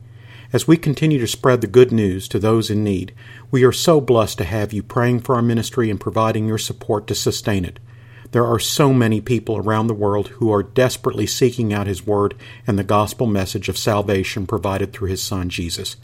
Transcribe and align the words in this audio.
As 0.54 0.66
we 0.68 0.78
continue 0.78 1.18
to 1.18 1.26
spread 1.26 1.62
the 1.62 1.68
good 1.68 1.92
news 1.92 2.28
to 2.28 2.38
those 2.38 2.70
in 2.70 2.84
need, 2.84 3.16
we 3.50 3.64
are 3.64 3.72
so 3.72 4.00
blessed 4.00 4.38
to 4.38 4.44
have 4.44 4.72
you 4.72 4.84
praying 4.84 5.22
for 5.22 5.34
our 5.34 5.42
ministry 5.42 5.90
and 5.90 6.00
providing 6.00 6.48
your 6.48 6.60
support 6.60 7.08
to 7.08 7.16
sustain 7.16 7.66
it. 7.66 7.80
There 8.34 8.46
are 8.46 8.60
so 8.60 8.94
many 8.94 9.20
people 9.20 9.58
around 9.58 9.88
the 9.88 9.96
world 9.96 10.27
who 10.27 10.54
are 10.54 10.62
desperately 10.62 11.26
seeking 11.26 11.74
out 11.74 11.88
His 11.88 12.05
Word 12.05 12.36
and 12.68 12.77
the 12.77 12.84
gospel 12.84 13.26
message 13.26 13.68
of 13.68 13.80
salvation 13.80 14.46
provided 14.46 14.94
through 14.94 15.10
His 15.10 15.24
Son 15.24 15.50
Jesus. 15.50 15.96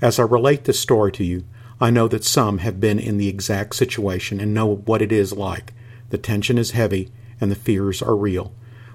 As 0.01 0.19
I 0.19 0.23
relate 0.23 0.65
this 0.65 0.81
story 0.81 1.13
to 1.13 1.25
you, 1.25 1.45
I 1.81 1.91
know 1.91 2.09
that 2.09 2.25
some 2.25 2.59
have 2.59 2.81
been 2.81 2.99
in 2.99 3.19
the 3.19 3.29
exact 3.29 3.75
situation 3.75 4.41
and 4.41 4.55
know 4.55 4.77
what 4.77 5.03
it 5.03 5.13
is 5.13 5.33
like. 5.33 5.75
The 6.11 6.19
tension 6.19 6.57
is 6.57 6.71
heavy 6.71 7.11
and 7.41 7.51
the 7.51 7.57
fears 7.57 8.03
are 8.03 8.17
real. 8.17 8.53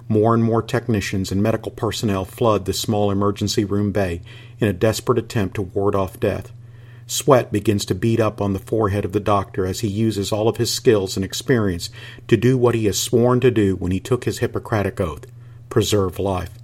More 0.08 0.34
and 0.34 0.44
more 0.44 0.62
technicians 0.62 1.32
and 1.32 1.42
medical 1.42 1.72
personnel 1.72 2.24
flood 2.24 2.64
the 2.64 2.72
small 2.72 3.10
emergency 3.10 3.64
room 3.64 3.90
bay 3.90 4.20
in 4.58 4.68
a 4.68 4.72
desperate 4.72 5.18
attempt 5.18 5.54
to 5.56 5.62
ward 5.62 5.94
off 5.94 6.20
death. 6.20 6.52
Sweat 7.06 7.52
begins 7.52 7.84
to 7.86 7.94
bead 7.94 8.20
up 8.20 8.40
on 8.40 8.52
the 8.52 8.58
forehead 8.58 9.04
of 9.04 9.12
the 9.12 9.20
doctor 9.20 9.66
as 9.66 9.80
he 9.80 9.88
uses 9.88 10.32
all 10.32 10.48
of 10.48 10.56
his 10.56 10.72
skills 10.72 11.16
and 11.16 11.24
experience 11.24 11.90
to 12.28 12.36
do 12.36 12.56
what 12.56 12.74
he 12.74 12.86
has 12.86 12.98
sworn 12.98 13.40
to 13.40 13.50
do 13.50 13.76
when 13.76 13.92
he 13.92 14.00
took 14.00 14.24
his 14.24 14.38
Hippocratic 14.38 15.00
oath 15.00 15.26
preserve 15.74 16.20
life. 16.20 16.56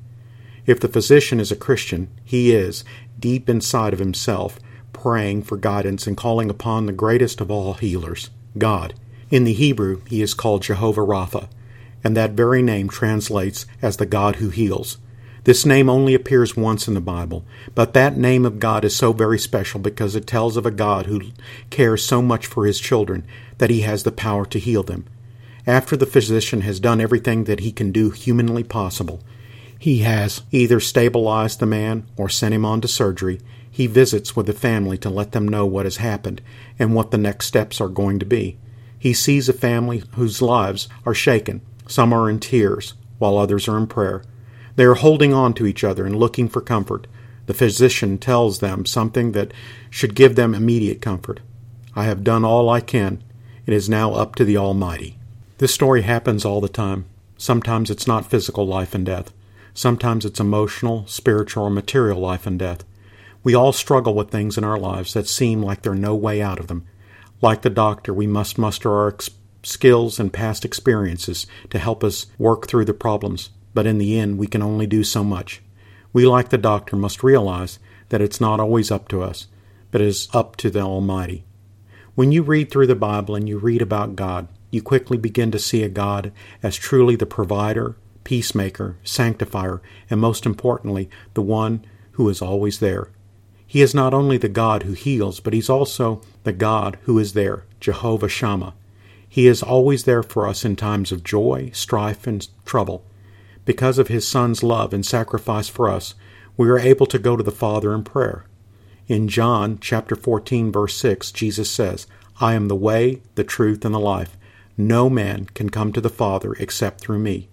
If 0.67 0.79
the 0.79 0.87
physician 0.87 1.41
is 1.41 1.51
a 1.51 1.57
Christian, 1.57 2.09
he 2.25 2.53
is, 2.53 2.85
deep 3.19 3.49
inside 3.49 3.93
of 3.93 3.99
himself, 3.99 4.61
praying 4.93 5.43
for 5.43 5.57
guidance 5.57 6.07
and 6.07 6.17
calling 6.17 6.49
upon 6.49 6.87
the 6.87 6.93
greatest 6.93 7.41
of 7.41 7.51
all 7.51 7.75
healers, 7.75 8.31
God. 8.57 8.95
In 9.29 9.43
the 9.43 9.53
Hebrew, 9.53 10.03
he 10.07 10.23
is 10.23 10.33
called 10.33 10.63
Jehovah 10.63 11.01
Rapha, 11.01 11.49
and 12.03 12.17
that 12.17 12.33
very 12.33 12.63
name 12.63 12.89
translates 12.89 13.67
as 13.83 13.97
the 13.97 14.07
God 14.07 14.37
who 14.37 14.51
heals. 14.51 14.99
This 15.45 15.65
name 15.65 15.89
only 15.89 16.15
appears 16.15 16.57
once 16.57 16.87
in 16.87 16.95
the 16.95 17.01
Bible, 17.01 17.45
but 17.75 17.95
that 17.95 18.17
name 18.17 18.45
of 18.45 18.59
God 18.59 18.85
is 18.85 18.95
so 18.95 19.13
very 19.13 19.39
special 19.39 19.81
because 19.81 20.15
it 20.15 20.27
tells 20.27 20.57
of 20.57 20.67
a 20.67 20.71
God 20.71 21.07
who 21.07 21.23
cares 21.71 22.05
so 22.05 22.21
much 22.21 22.47
for 22.47 22.67
his 22.67 22.79
children 22.79 23.27
that 23.57 23.71
he 23.71 23.81
has 23.81 24.03
the 24.03 24.13
power 24.13 24.45
to 24.47 24.59
heal 24.59 24.83
them. 24.83 25.07
After 25.67 25.97
the 25.97 26.07
physician 26.07 26.61
has 26.63 26.79
done 26.79 27.01
everything 27.01 27.45
that 27.45 27.61
he 27.61 27.73
can 27.73 27.91
do 27.91 28.11
humanly 28.11 28.65
possible, 28.65 29.21
he 29.79 29.99
has 30.01 30.43
either 30.51 30.79
stabilized 30.79 31.59
the 31.59 31.67
man 31.67 32.07
or 32.19 32.29
sent 32.29 32.55
him 32.55 32.67
on 32.67 32.83
to 32.83 32.89
surgery. 32.89 33.41
He 33.71 33.87
visits 33.87 34.37
with 34.37 34.45
the 34.45 34.53
family 34.53 34.99
to 34.99 35.09
let 35.09 35.33
them 35.33 35.49
know 35.49 35.65
what 35.65 35.87
has 35.87 35.97
happened 35.97 36.43
and 36.79 36.95
what 36.95 37.13
the 37.13 37.19
next 37.19 37.47
steps 37.47 37.81
are 37.81 37.89
going 37.89 38.19
to 38.19 38.27
be. 38.27 38.59
He 38.99 39.15
sees 39.15 39.49
a 39.49 39.55
family 39.55 40.03
whose 40.17 40.43
lives 40.43 40.87
are 41.07 41.15
shaken 41.15 41.63
some 41.91 42.13
are 42.13 42.31
in 42.31 42.39
tears, 42.39 42.95
while 43.19 43.37
others 43.37 43.67
are 43.67 43.77
in 43.77 43.89
prayer. 43.89 44.23
They 44.77 44.85
are 44.85 44.95
holding 44.95 45.35
on 45.35 45.55
to 45.55 45.67
each 45.67 45.83
other 45.83 46.07
and 46.07 46.17
looking 46.17 46.49
for 46.49 46.61
comfort. 46.61 47.09
The 47.47 47.55
physician 47.55 48.17
tells 48.17 48.61
them 48.61 48.87
something 48.87 49.33
that 49.33 49.53
should 49.91 50.15
give 50.15 50.37
them 50.37 50.55
immediate 50.55 51.03
comfort. 51.03 51.41
I 51.97 52.05
have 52.05 52.23
done 52.23 52.45
all 52.45 52.71
I 52.71 52.81
can. 52.81 53.25
It 53.67 53.75
is 53.75 53.89
now 53.89 54.13
up 54.13 54.37
to 54.37 54.45
the 54.45 54.57
Almighty. 54.57 55.19
This 55.59 55.75
story 55.75 56.03
happens 56.03 56.45
all 56.45 56.61
the 56.61 56.69
time. 56.69 57.07
Sometimes 57.37 57.91
it's 57.91 58.07
not 58.07 58.31
physical 58.31 58.67
life 58.67 58.95
and 58.95 59.05
death. 59.05 59.33
Sometimes 59.75 60.25
it's 60.25 60.39
emotional, 60.39 61.09
spiritual, 61.09 61.65
or 61.65 61.71
material 61.71 62.21
life 62.21 62.47
and 62.47 62.57
death. 62.57 62.85
We 63.43 63.55
all 63.55 63.73
struggle 63.73 64.15
with 64.15 64.31
things 64.31 64.57
in 64.57 64.63
our 64.63 64.79
lives 64.79 65.13
that 65.15 65.27
seem 65.27 65.61
like 65.61 65.83
there's 65.83 65.99
no 65.99 66.15
way 66.15 66.41
out 66.41 66.61
of 66.61 66.69
them. 66.69 66.87
Like 67.43 67.63
the 67.63 67.71
doctor, 67.71 68.15
we 68.15 68.29
must 68.29 68.59
muster 68.59 68.93
our 68.93 69.09
skills 69.63 70.19
and 70.19 70.33
past 70.33 70.65
experiences 70.65 71.47
to 71.71 71.79
help 71.79 72.03
us 72.03 72.27
work 72.39 72.67
through 72.67 72.85
the 72.85 72.95
problems, 72.95 73.51
but 73.75 73.87
in 73.87 73.99
the 73.99 74.19
end, 74.19 74.39
we 74.39 74.47
can 74.47 74.63
only 74.63 74.87
do 74.87 75.05
so 75.05 75.23
much. 75.23 75.63
We, 76.13 76.27
like 76.27 76.49
the 76.49 76.59
doctor, 76.59 76.97
must 76.97 77.23
realize 77.23 77.79
that 78.09 78.21
it's 78.21 78.41
not 78.41 78.61
always 78.61 78.91
up 78.91 79.09
to 79.09 79.23
us, 79.23 79.47
but 79.91 80.01
is 80.01 80.29
up 80.33 80.57
to 80.57 80.71
the 80.71 80.81
Almighty. 80.81 81.45
When 82.15 82.33
you 82.33 82.43
read 82.43 82.71
through 82.71 82.89
the 82.89 82.95
Bible 82.95 83.35
and 83.35 83.49
you 83.49 83.59
read 83.59 83.81
about 83.81 84.17
God, 84.17 84.49
you 84.71 84.83
quickly 84.83 85.17
begin 85.17 85.51
to 85.53 85.59
see 85.59 85.83
a 85.83 85.89
God 85.89 86.33
as 86.63 86.77
truly 86.77 87.17
the 87.17 87.27
provider, 87.27 87.97
peacemaker, 88.25 88.97
sanctifier, 89.03 89.81
and 90.09 90.21
most 90.21 90.47
importantly, 90.47 91.09
the 91.35 91.43
one 91.43 91.85
who 92.13 92.29
is 92.29 92.43
always 92.43 92.81
there. 92.81 93.11
He 93.67 93.83
is 93.83 93.95
not 93.95 94.13
only 94.13 94.37
the 94.37 94.49
God 94.49 94.83
who 94.83 94.93
heals, 94.93 95.41
but 95.41 95.53
He's 95.53 95.71
also 95.71 96.21
the 96.43 96.53
God 96.53 96.99
who 97.03 97.19
is 97.19 97.35
there, 97.35 97.65
Jehovah 97.79 98.29
Shammah. 98.29 98.75
He 99.33 99.47
is 99.47 99.63
always 99.63 100.05
there 100.05 100.25
for 100.25 100.49
us 100.49 100.65
in 100.65 100.75
times 100.75 101.13
of 101.13 101.23
joy, 101.23 101.71
strife, 101.73 102.27
and 102.27 102.47
trouble. 102.67 103.05
Because 103.65 103.97
of 103.97 104.09
His 104.09 104.27
Son's 104.27 104.65
love 104.65 104.93
and 104.93 105.07
sacrifice 105.07 105.69
for 105.69 105.89
us, 105.89 106.17
we 106.57 106.69
are 106.69 106.81
able 106.81 107.07
to 107.07 107.19
go 107.19 107.37
to 107.37 107.43
the 107.45 107.53
Father 107.53 107.95
in 107.95 108.03
prayer. 108.03 108.45
In 109.07 109.29
John 109.29 109.79
chapter 109.81 110.17
14 110.17 110.73
verse 110.73 110.97
6, 110.97 111.31
Jesus 111.31 111.71
says, 111.71 112.09
I 112.41 112.55
am 112.55 112.67
the 112.67 112.75
way, 112.75 113.23
the 113.37 113.45
truth, 113.45 113.85
and 113.85 113.95
the 113.95 114.01
life. 114.01 114.37
No 114.77 115.09
man 115.09 115.45
can 115.55 115.71
come 115.71 115.93
to 115.93 116.01
the 116.01 116.09
Father 116.09 116.55
except 116.55 117.01
through 117.01 117.21
me. 117.21 117.49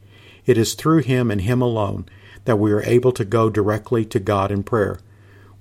It 0.48 0.58
is 0.58 0.74
through 0.74 1.04
him 1.04 1.30
and 1.30 1.42
him 1.42 1.62
alone 1.62 2.08
that 2.46 2.58
we 2.58 2.72
are 2.72 2.82
able 2.84 3.12
to 3.12 3.24
go 3.24 3.52
directly 3.52 4.04
to 4.06 4.20
God 4.20 4.50
in 4.50 4.64
prayer. 4.64 5.00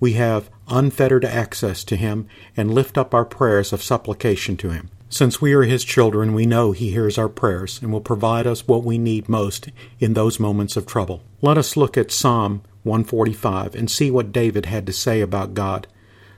We 0.00 0.14
have 0.14 0.48
unfettered 0.66 1.26
access 1.26 1.84
to 1.84 1.96
him 1.96 2.26
and 2.56 2.72
lift 2.72 2.96
up 2.96 3.12
our 3.12 3.26
prayers 3.26 3.70
of 3.74 3.82
supplication 3.82 4.56
to 4.58 4.70
him. 4.70 4.88
Since 5.08 5.40
we 5.40 5.52
are 5.52 5.62
His 5.62 5.84
children, 5.84 6.34
we 6.34 6.46
know 6.46 6.72
He 6.72 6.90
hears 6.90 7.16
our 7.16 7.28
prayers 7.28 7.80
and 7.80 7.92
will 7.92 8.00
provide 8.00 8.46
us 8.46 8.66
what 8.66 8.82
we 8.82 8.98
need 8.98 9.28
most 9.28 9.70
in 10.00 10.14
those 10.14 10.40
moments 10.40 10.76
of 10.76 10.84
trouble. 10.84 11.22
Let 11.40 11.56
us 11.56 11.76
look 11.76 11.96
at 11.96 12.10
Psalm 12.10 12.62
145 12.82 13.76
and 13.76 13.90
see 13.90 14.10
what 14.10 14.32
David 14.32 14.66
had 14.66 14.84
to 14.86 14.92
say 14.92 15.20
about 15.20 15.54
God. 15.54 15.86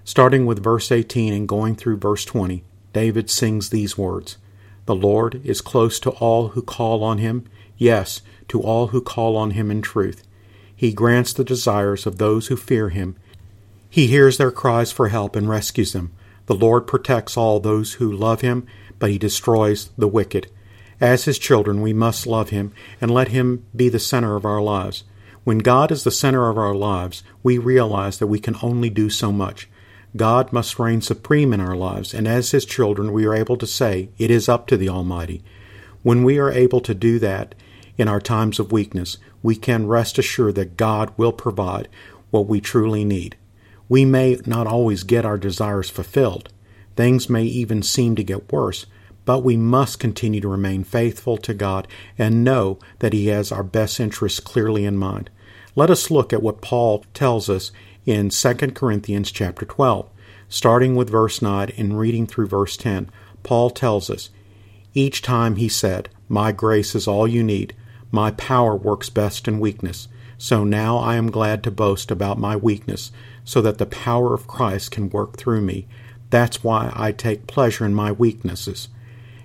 Starting 0.05 0.45
with 0.45 0.63
verse 0.63 0.93
18 0.93 1.33
and 1.33 1.49
going 1.49 1.77
through 1.77 1.97
verse 1.97 2.25
20, 2.27 2.63
David 2.93 3.31
sings 3.31 3.71
these 3.71 3.97
words 3.97 4.37
The 4.85 4.95
Lord 4.95 5.41
is 5.47 5.63
close 5.63 5.99
to 6.01 6.11
all 6.11 6.49
who 6.49 6.63
call 6.63 7.03
on 7.03 7.19
Him, 7.19 7.45
yes, 7.79 8.21
to 8.49 8.61
all 8.61 8.89
who 8.89 9.01
call 9.01 9.37
on 9.37 9.53
Him 9.53 9.71
in 9.71 9.81
truth. 9.81 10.23
He 10.75 10.93
grants 10.93 11.33
the 11.33 11.45
desires 11.45 12.07
of 12.07 12.19
those 12.19 12.49
who 12.49 12.57
fear 12.57 12.91
Him. 12.91 13.17
He 13.89 14.09
hears 14.09 14.37
their 14.37 14.51
cries 14.51 14.93
for 14.93 15.09
help 15.09 15.37
and 15.37 15.49
rescues 15.49 15.93
them. 15.95 16.13
The 16.49 16.55
Lord 16.55 16.87
protects 16.87 17.37
all 17.37 17.61
those 17.61 17.95
who 17.95 18.11
love 18.11 18.41
him, 18.41 18.67
but 18.99 19.11
he 19.11 19.19
destroys 19.19 19.91
the 19.99 20.09
wicked. 20.09 20.51
As 20.99 21.27
his 21.27 21.39
children, 21.39 21.83
we 21.83 21.93
must 21.93 22.27
love 22.27 22.49
him 22.49 22.73
and 23.03 23.11
let 23.11 23.29
him 23.29 23.67
be 23.77 23.91
the 23.91 23.99
center 23.99 24.35
of 24.35 24.47
our 24.47 24.63
lives. 24.63 25.05
When 25.45 25.59
God 25.59 25.93
is 25.93 26.05
the 26.05 26.11
center 26.11 26.49
of 26.49 26.57
our 26.57 26.75
lives, 26.75 27.23
we 27.43 27.59
realize 27.59 28.19
that 28.19 28.29
we 28.29 28.41
can 28.41 28.57
only 28.63 28.89
do 28.89 29.11
so 29.11 29.31
much. 29.31 29.69
God 30.17 30.51
must 30.51 30.79
reign 30.79 31.03
supreme 31.03 31.53
in 31.53 31.61
our 31.61 31.77
lives, 31.77 32.15
and 32.15 32.27
as 32.27 32.53
his 32.53 32.65
children, 32.65 33.13
we 33.13 33.27
are 33.27 33.35
able 33.35 33.59
to 33.59 33.67
say, 33.67 34.09
It 34.17 34.31
is 34.31 34.49
up 34.49 34.67
to 34.69 34.79
the 34.79 34.89
Almighty. 34.89 35.45
When 36.03 36.25
we 36.25 36.39
are 36.39 36.51
able 36.51 36.81
to 36.81 36.95
do 36.95 37.19
that 37.19 37.55
in 37.99 38.09
our 38.09 38.23
times 38.23 38.59
of 38.59 38.73
weakness, 38.73 39.19
we 39.43 39.55
can 39.55 39.87
rest 39.87 40.17
assured 40.19 40.55
that 40.55 40.79
God 40.79 41.13
will 41.19 41.33
provide 41.33 41.89
what 42.31 42.47
we 42.47 42.63
truly 42.63 43.05
need. 43.05 43.37
We 43.89 44.05
may 44.05 44.39
not 44.45 44.67
always 44.67 45.03
get 45.03 45.25
our 45.25 45.39
desires 45.39 45.91
fulfilled. 45.91 46.53
Things 46.97 47.31
may 47.31 47.45
even 47.45 47.83
seem 47.83 48.17
to 48.17 48.25
get 48.25 48.53
worse, 48.53 48.87
but 49.25 49.45
we 49.45 49.57
must 49.57 50.01
continue 50.01 50.41
to 50.41 50.49
remain 50.49 50.85
faithful 50.85 51.37
to 51.39 51.55
God 51.55 51.87
and 52.19 52.45
know 52.45 52.79
that 52.99 53.13
He 53.13 53.29
has 53.29 53.53
our 53.53 53.63
best 53.63 54.01
interests 54.01 54.41
clearly 54.41 54.85
in 54.85 54.97
mind. 54.97 55.31
Let 55.75 55.91
us 55.91 56.11
look 56.11 56.33
at 56.33 56.43
what 56.43 56.61
Paul 56.61 57.05
tells 57.15 57.49
us 57.49 57.71
in 58.05 58.31
2 58.31 58.55
Corinthians 58.73 59.31
chapter 59.31 59.65
12. 59.65 60.09
Starting 60.49 60.97
with 60.97 61.11
verse 61.11 61.43
9 61.43 61.73
and 61.77 61.99
reading 61.99 62.27
through 62.27 62.47
verse 62.47 62.77
10, 62.77 63.11
Paul 63.43 63.71
tells 63.71 64.09
us, 64.09 64.31
Each 64.95 65.21
time 65.21 65.57
he 65.57 65.69
said, 65.69 66.09
My 66.29 66.53
grace 66.53 66.95
is 66.95 67.07
all 67.07 67.29
you 67.29 67.43
need. 67.43 67.75
My 68.11 68.31
power 68.31 68.75
works 68.75 69.11
best 69.11 69.47
in 69.47 69.61
weakness. 69.61 70.09
So 70.39 70.63
now 70.63 70.99
I 70.99 71.17
am 71.17 71.33
glad 71.33 71.65
to 71.65 71.71
boast 71.71 72.13
about 72.13 72.39
my 72.39 72.57
weakness, 72.57 73.11
so 73.45 73.61
that 73.61 73.79
the 73.79 73.87
power 73.87 74.35
of 74.35 74.47
Christ 74.47 74.93
can 74.93 75.11
work 75.11 75.37
through 75.37 75.63
me. 75.63 75.87
That's 76.31 76.63
why 76.63 76.93
I 76.95 77.11
take 77.11 77.49
pleasure 77.49 77.85
in 77.85 77.93
my 77.93 78.13
weaknesses 78.13 78.89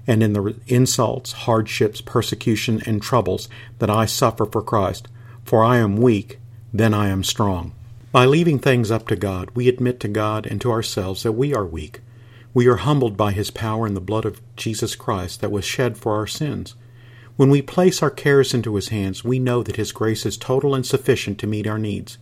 and 0.05 0.21
in 0.21 0.33
the 0.33 0.55
insults, 0.67 1.31
hardships, 1.31 2.01
persecution, 2.01 2.81
and 2.85 3.01
troubles 3.01 3.49
that 3.79 3.89
I 3.89 4.05
suffer 4.05 4.45
for 4.45 4.61
Christ. 4.61 5.07
For 5.43 5.63
I 5.63 5.77
am 5.77 5.97
weak, 5.97 6.39
then 6.73 6.93
I 6.93 7.07
am 7.07 7.23
strong. 7.23 7.73
By 8.11 8.25
leaving 8.25 8.59
things 8.59 8.91
up 8.91 9.07
to 9.07 9.15
God, 9.15 9.49
we 9.55 9.67
admit 9.67 9.99
to 10.01 10.07
God 10.07 10.45
and 10.45 10.61
to 10.61 10.71
ourselves 10.71 11.23
that 11.23 11.31
we 11.31 11.55
are 11.55 11.65
weak. 11.65 12.01
We 12.53 12.67
are 12.67 12.75
humbled 12.75 13.17
by 13.17 13.31
His 13.31 13.49
power 13.49 13.87
in 13.87 13.95
the 13.95 14.01
blood 14.01 14.25
of 14.25 14.41
Jesus 14.55 14.95
Christ 14.95 15.41
that 15.41 15.51
was 15.51 15.65
shed 15.65 15.97
for 15.97 16.15
our 16.15 16.27
sins. 16.27 16.75
When 17.35 17.50
we 17.50 17.62
place 17.62 18.03
our 18.03 18.12
cares 18.12 18.53
into 18.53 18.75
His 18.75 18.89
hands, 18.89 19.24
we 19.24 19.39
know 19.39 19.63
that 19.63 19.77
His 19.77 19.91
grace 19.91 20.25
is 20.25 20.38
total 20.38 20.75
and 20.75 20.85
sufficient 20.85 21.39
to 21.39 21.47
meet 21.47 21.65
our 21.65 21.80
needs. 21.80 22.18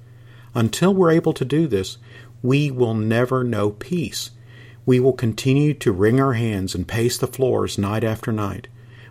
Until 0.56 0.94
we're 0.94 1.12
able 1.12 1.34
to 1.34 1.46
do 1.46 1.68
this, 1.68 1.98
we 2.42 2.72
will 2.72 2.94
never 2.94 3.44
know 3.44 3.72
peace. 3.72 4.32
We 4.86 5.00
will 5.00 5.14
continue 5.14 5.74
to 5.76 5.92
wring 5.92 6.20
our 6.20 6.34
hands 6.34 6.74
and 6.74 6.88
pace 6.88 7.18
the 7.18 7.28
floors 7.28 7.78
night 7.78 8.04
after 8.04 8.32
night. 8.32 8.68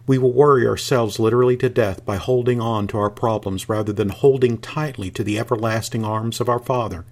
We 0.06 0.18
will 0.18 0.32
worry 0.32 0.66
ourselves 0.66 1.20
literally 1.20 1.56
to 1.58 1.68
death 1.68 2.04
by 2.04 2.16
holding 2.16 2.60
on 2.60 2.86
to 2.88 2.98
our 2.98 3.10
problems 3.10 3.68
rather 3.68 3.92
than 3.92 4.08
holding 4.08 4.58
tightly 4.58 5.10
to 5.12 5.22
the 5.22 5.38
everlasting 5.38 6.04
arms 6.04 6.40
of 6.40 6.48
our 6.48 6.58
Father. 6.58 7.04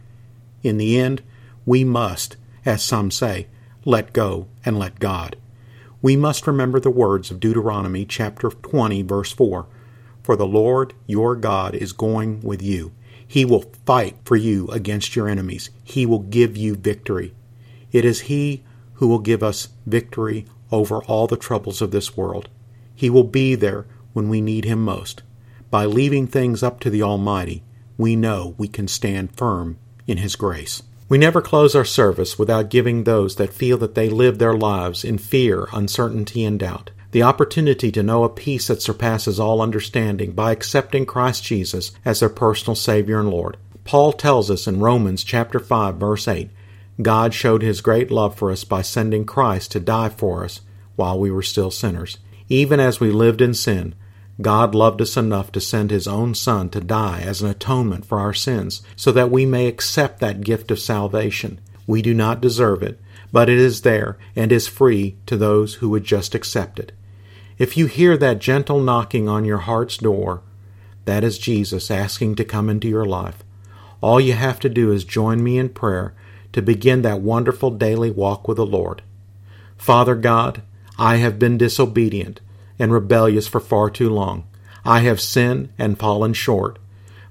In 0.63 0.79
the 0.79 0.99
end, 0.99 1.23
we 1.65 1.85
must, 1.85 2.37
as 2.65 2.83
some 2.83 3.11
say, 3.11 3.47
let 3.85 4.13
go 4.13 4.49
and 4.65 4.79
let 4.79 4.99
God. 4.99 5.37
We 6.01 6.15
must 6.15 6.47
remember 6.47 6.79
the 6.79 6.91
words 6.91 7.33
of 7.33 7.41
Deuteronomy 7.41 8.05
chapter 8.05 8.51
20 8.51 9.03
verse 9.03 9.33
4. 9.33 9.67
For 10.23 10.37
the 10.37 10.47
Lord 10.47 10.95
your 11.07 11.35
God 11.35 11.75
is 11.75 11.93
going 11.93 12.41
with 12.41 12.63
you. 12.63 12.93
He 13.27 13.45
will 13.45 13.73
fight 13.85 14.17
for 14.25 14.37
you 14.37 14.69
against 14.69 15.17
your 15.17 15.29
enemies. 15.29 15.71
He 15.83 16.07
will 16.07 16.21
give 16.21 16.57
you 16.57 16.77
victory. 16.77 17.35
It 17.91 18.05
is 18.05 18.21
He 18.21 18.63
who 18.95 19.09
will 19.09 19.19
give 19.19 19.43
us 19.43 19.71
victory 19.87 20.47
over 20.71 21.03
all 21.05 21.27
the 21.27 21.37
troubles 21.37 21.83
of 21.83 21.91
this 21.91 22.17
world. 22.17 22.49
He 22.95 23.11
will 23.11 23.25
be 23.25 23.57
there 23.57 23.87
when 24.13 24.29
we 24.29 24.41
need 24.41 24.65
Him 24.65 24.85
most. 24.85 25.23
By 25.69 25.85
leaving 25.85 26.27
things 26.29 26.63
up 26.63 26.79
to 26.81 26.91
the 26.91 27.03
Almighty, 27.03 27.65
we 27.97 28.15
know 28.15 28.55
we 28.57 28.69
can 28.69 28.87
stand 28.87 29.37
firm 29.37 29.79
in 30.07 30.19
His 30.19 30.37
grace. 30.37 30.83
We 31.09 31.19
never 31.19 31.41
close 31.41 31.75
our 31.75 31.85
service 31.85 32.39
without 32.39 32.69
giving 32.69 33.05
those 33.05 33.37
that 33.37 33.53
feel 33.53 33.79
that 33.79 33.95
they 33.95 34.11
live 34.11 34.39
their 34.39 34.55
lives 34.55 35.05
in 35.05 35.19
fear, 35.19 35.69
uncertainty, 35.73 36.45
and 36.45 36.59
doubt 36.59 36.91
the 37.11 37.23
opportunity 37.23 37.91
to 37.91 38.03
know 38.03 38.25
a 38.25 38.29
peace 38.29 38.67
that 38.67 38.83
surpasses 38.83 39.41
all 39.41 39.63
understanding 39.63 40.33
by 40.33 40.53
accepting 40.53 41.07
Christ 41.07 41.43
Jesus 41.43 41.93
as 42.05 42.21
their 42.21 42.29
personal 42.29 42.75
Savior 42.75 43.19
and 43.19 43.31
Lord. 43.31 43.57
Paul 43.85 44.13
tells 44.13 44.51
us 44.51 44.67
in 44.67 44.81
Romans 44.81 45.25
chapter 45.25 45.59
5 45.59 45.97
verse 45.97 46.29
8 46.29 46.51
God 47.01 47.33
showed 47.33 47.63
his 47.63 47.81
great 47.81 48.11
love 48.11 48.37
for 48.37 48.51
us 48.51 48.65
by 48.65 48.83
sending 48.83 49.25
Christ 49.25 49.73
to 49.73 49.81
die 49.81 50.09
for 50.11 50.45
us 50.45 50.61
while 50.97 51.19
we 51.19 51.31
were 51.31 51.43
still 51.43 51.71
sinners. 51.71 52.19
Even 52.49 52.81
as 52.81 53.01
we 53.01 53.11
lived 53.11 53.41
in 53.41 53.55
sin, 53.55 53.95
God 54.41 54.75
loved 54.75 55.01
us 55.01 55.17
enough 55.17 55.51
to 55.53 55.61
send 55.61 55.91
his 55.91 56.07
own 56.07 56.35
Son 56.35 56.69
to 56.71 56.81
die 56.81 57.21
as 57.21 57.43
an 57.43 57.51
atonement 57.51 58.05
for 58.05 58.21
our 58.21 58.35
sins, 58.35 58.83
so 58.95 59.11
that 59.13 59.31
we 59.31 59.45
may 59.45 59.67
accept 59.67 60.21
that 60.21 60.43
gift 60.43 60.71
of 60.71 60.79
salvation. 60.79 61.61
We 61.87 62.03
do 62.03 62.15
not 62.15 62.41
deserve 62.41 62.83
it, 62.83 63.01
but 63.33 63.49
it 63.49 63.59
is 63.59 63.83
there 63.83 64.17
and 64.37 64.53
is 64.53 64.69
free 64.69 65.17
to 65.27 65.37
those 65.37 65.75
who 65.75 65.89
would 65.91 66.05
just 66.05 66.35
accept 66.35 66.79
it. 66.79 66.93
If 67.59 67.77
you 67.77 67.87
hear 67.87 68.17
that 68.17 68.39
gentle 68.39 68.81
knocking 68.81 69.29
on 69.29 69.45
your 69.45 69.59
heart's 69.59 69.97
door, 69.97 70.43
that 71.05 71.25
is 71.25 71.39
Jesus 71.39 71.91
asking 71.91 72.37
to 72.37 72.45
come 72.45 72.69
into 72.69 72.87
your 72.87 73.07
life. 73.07 73.43
All 74.01 74.21
you 74.21 74.35
have 74.35 74.61
to 74.61 74.69
do 74.69 74.93
is 74.93 75.05
join 75.05 75.43
me 75.43 75.59
in 75.59 75.71
prayer 75.71 76.15
to 76.53 76.63
begin 76.63 77.03
that 77.03 77.21
wonderful 77.21 77.71
daily 77.71 78.11
walk 78.11 78.47
with 78.47 78.59
the 78.59 78.67
Lord. 78.67 79.03
Father 79.77 80.15
God, 80.15 80.63
I 80.97 81.17
have 81.17 81.39
been 81.39 81.59
disobedient 81.59 82.41
and 82.79 82.93
rebellious 82.93 83.47
for 83.47 83.61
far 83.61 83.91
too 83.91 84.11
long. 84.11 84.45
I 84.85 85.01
have 85.01 85.21
sinned 85.21 85.71
and 85.79 85.99
fallen 85.99 86.33
short. 86.33 86.79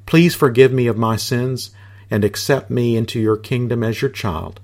Please 0.05 0.35
forgive 0.35 0.71
me 0.71 0.87
of 0.87 0.97
my 0.97 1.15
sins 1.15 1.71
and 2.09 2.23
accept 2.23 2.69
me 2.69 2.95
into 2.95 3.19
your 3.19 3.37
kingdom 3.37 3.83
as 3.83 4.01
your 4.01 4.11
child. 4.11 4.59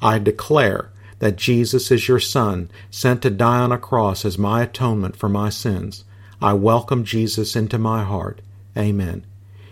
I 0.00 0.18
declare 0.18 0.90
that 1.18 1.36
Jesus 1.36 1.90
is 1.90 2.08
your 2.08 2.20
Son, 2.20 2.70
sent 2.90 3.22
to 3.22 3.30
die 3.30 3.58
on 3.58 3.72
a 3.72 3.78
cross 3.78 4.24
as 4.24 4.38
my 4.38 4.62
atonement 4.62 5.16
for 5.16 5.28
my 5.28 5.50
sins. 5.50 6.04
I 6.40 6.52
welcome 6.52 7.04
Jesus 7.04 7.56
into 7.56 7.78
my 7.78 8.04
heart. 8.04 8.40
Amen. 8.76 9.24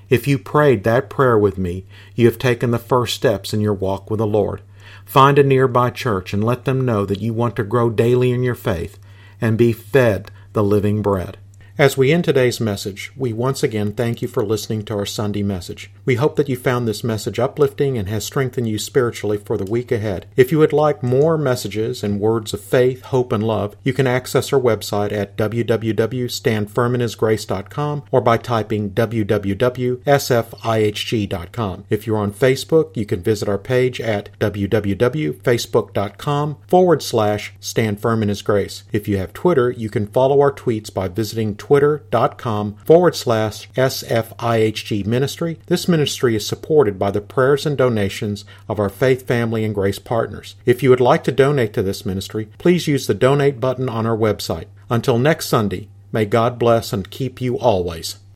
If 0.09 0.27
you 0.27 0.39
prayed 0.39 0.85
that 0.85 1.11
prayer 1.11 1.39
with 1.39 1.59
me, 1.59 1.85
you 2.15 2.27
have 2.27 2.39
taken 2.39 2.71
the 2.71 2.79
first 2.79 3.15
steps 3.15 3.53
in 3.53 3.61
your 3.61 3.75
walk 3.75 4.11
with 4.11 4.19
the 4.19 4.27
Lord. 4.27 4.63
Find 5.05 5.39
a 5.39 5.45
nearby 5.45 5.91
church 5.91 6.33
and 6.33 6.45
let 6.45 6.65
them 6.65 6.85
know 6.85 7.05
that 7.07 7.21
you 7.21 7.33
want 7.33 7.57
to 7.57 7.65
grow 7.65 7.91
daily 7.91 8.33
in 8.33 8.43
your 8.43 8.55
faith 8.55 8.99
and 9.41 9.59
be 9.59 9.73
fed 9.73 10.31
the 10.57 10.65
living 10.65 11.03
bread. 11.03 11.37
As 11.79 11.95
we 11.95 12.11
end 12.11 12.25
today's 12.25 12.59
message, 12.59 13.13
we 13.17 13.35
once 13.35 13.63
again 13.63 13.93
thank 13.93 14.23
you 14.23 14.29
for 14.29 14.43
listening 14.43 14.83
to 14.87 14.95
our 14.95 15.05
Sunday 15.05 15.43
message. 15.43 15.91
We 16.07 16.15
hope 16.15 16.37
that 16.37 16.49
you 16.49 16.57
found 16.57 16.89
this 16.89 17.05
message 17.05 17.39
uplifting 17.39 17.99
and 17.99 18.09
has 18.09 18.25
strengthened 18.25 18.67
you 18.67 18.79
spiritually 18.79 19.37
for 19.37 19.59
the 19.59 19.71
week 19.71 19.93
ahead. 19.93 20.25
If 20.37 20.51
you 20.51 20.59
would 20.61 20.73
like 20.73 21.03
more 21.03 21.37
messages 21.37 22.03
and 22.03 22.19
words 22.19 22.55
of 22.55 22.63
faith, 22.63 23.03
hope, 23.03 23.31
and 23.31 23.47
love, 23.47 23.77
you 23.85 23.93
can 23.93 24.07
access 24.07 24.55
our 24.55 24.61
website 24.61 25.13
at 25.13 25.37
www.standfirminhisgrace.com 25.37 28.03
or 28.11 28.21
by 28.23 28.39
typing 28.39 28.91
www.sfihg.com. 28.93 31.85
If 31.91 32.07
you're 32.07 32.17
on 32.17 32.33
Facebook, 32.33 32.97
you 32.97 33.05
can 33.05 33.23
visit 33.23 33.51
our 33.51 33.59
page 33.59 34.01
at 34.01 34.31
www.facebook.com 34.39 36.57
forward 36.67 37.03
slash 37.03 37.53
stand 37.61 38.01
firm 38.01 38.23
in 38.23 38.31
his 38.31 38.41
grace. 38.41 38.85
If 38.93 39.07
you 39.07 39.19
have 39.19 39.35
Twitter, 39.35 39.71
you 39.71 39.91
can 39.91 40.07
follow 40.07 40.41
our 40.41 40.53
tweets 40.53 40.95
by 40.95 41.09
visiting 41.09 41.55
twitter.com 41.67 42.77
forward 42.85 43.17
slash 43.17 43.69
SFIHG 43.73 45.05
ministry. 45.05 45.59
This 45.67 45.89
ministry 45.89 46.37
is 46.37 46.47
supported 46.47 46.97
by 46.97 47.11
the 47.11 47.21
prayers 47.21 47.67
and 47.67 47.77
donations 47.77 48.45
of 48.69 48.79
our 48.79 48.89
faith, 48.89 49.27
family, 49.27 49.65
and 49.65 49.75
grace 49.75 49.99
partners. 49.99 50.55
If 50.65 50.85
you 50.85 50.91
would 50.91 51.01
like 51.01 51.25
to 51.25 51.33
donate 51.33 51.73
to 51.73 51.83
this 51.83 52.07
ministry, 52.07 52.49
please 52.59 52.87
use 52.87 53.09
the 53.09 53.15
donate 53.15 53.59
button 53.59 53.89
on 53.89 54.07
our 54.07 54.17
website. 54.17 54.67
Until 54.89 55.19
next 55.19 55.49
Sunday, 55.49 55.89
may 56.13 56.25
God 56.25 56.57
bless 56.57 56.93
and 56.93 57.11
keep 57.11 57.41
you 57.41 57.59
always. 57.59 58.21